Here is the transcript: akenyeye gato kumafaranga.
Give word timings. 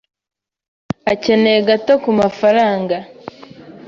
akenyeye 1.11 1.59
gato 1.69 1.93
kumafaranga. 2.03 2.97